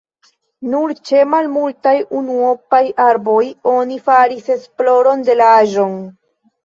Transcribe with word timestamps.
Nur 0.69 0.93
ĉe 1.09 1.19
malmultaj 1.33 1.93
unuopaj 2.21 2.81
arboj 3.09 3.43
oni 3.75 4.01
faris 4.09 4.51
esploron 4.57 5.25
de 5.29 5.37
la 5.43 5.51
aĝon. 5.59 5.95